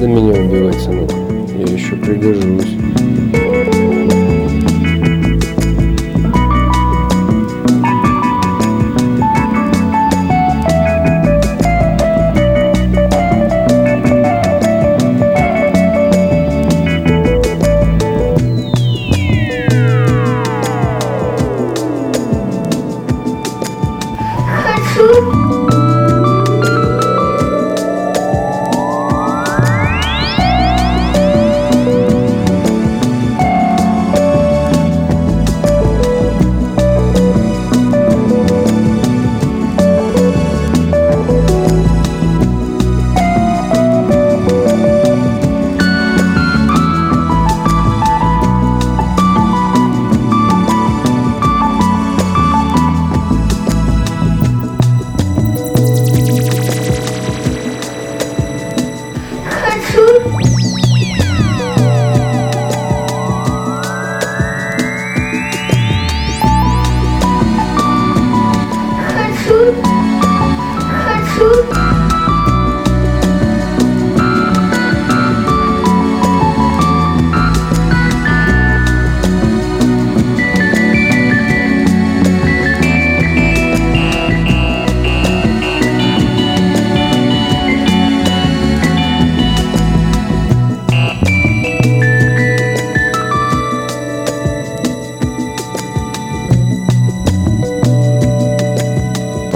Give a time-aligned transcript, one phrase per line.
[0.00, 1.10] надо меня убивать, сынок.
[1.54, 2.76] Я еще пригожусь.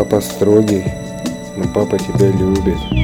[0.00, 0.84] Папа строгий,
[1.58, 2.99] но папа тебя любит.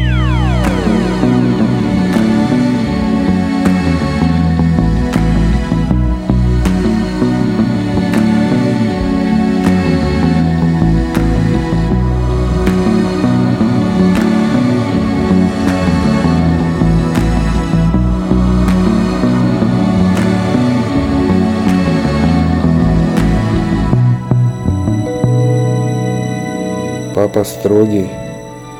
[27.36, 28.08] Папа строгий,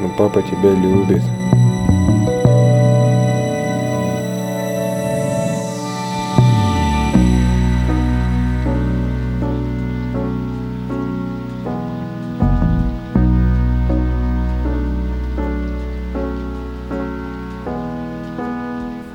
[0.01, 1.23] но папа тебя любит.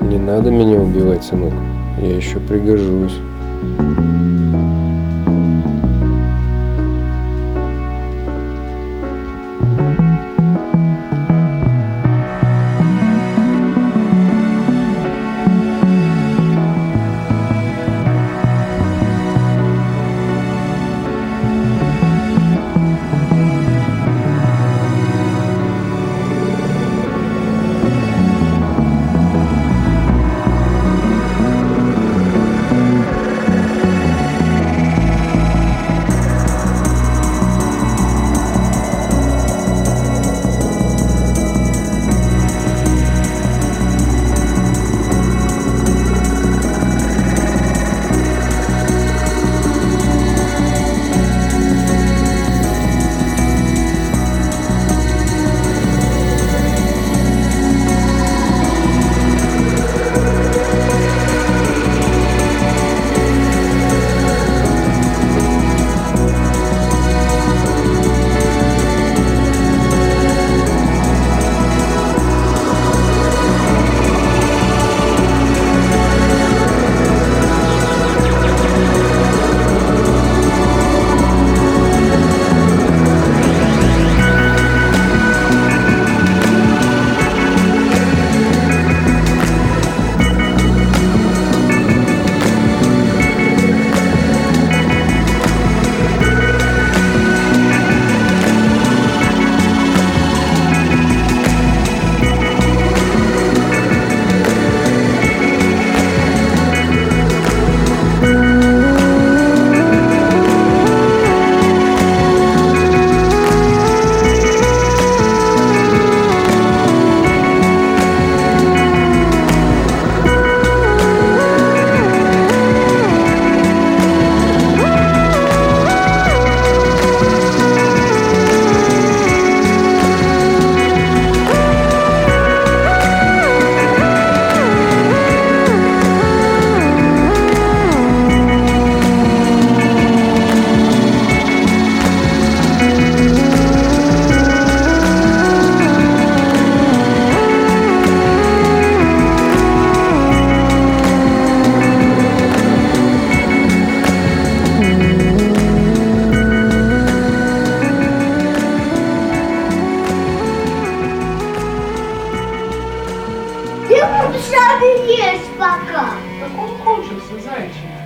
[0.02, 1.52] Не надо меня убивать, сынок.
[2.00, 3.18] Я еще пригожусь.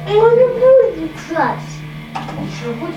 [0.08, 1.58] Он будет сейчас.
[2.40, 2.94] Еще будет?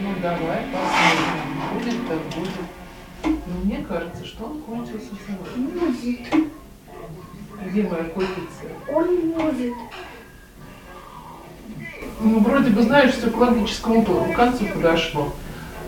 [0.00, 1.74] Ну давай посмотрим.
[1.74, 3.42] Будет так будет.
[3.46, 5.48] Но мне кажется, что он кончился собой.
[5.56, 6.50] Будет.
[7.66, 8.66] Где моя котица?
[8.92, 9.74] Он будет.
[12.20, 15.32] Ну, вроде бы, знаешь, все к логическому концу подошло.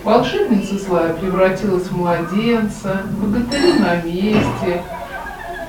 [0.04, 4.82] Волшебница злая превратилась в младенца, богатыри на месте,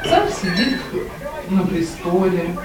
[0.07, 0.79] царь сидит
[1.49, 2.55] на престоле,